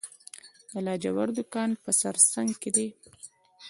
د 0.71 0.73
لاجورد 0.85 1.37
کان 1.53 1.69
په 1.83 1.89
سرسنګ 1.99 2.51
کې 2.61 2.69
دی 2.75 2.87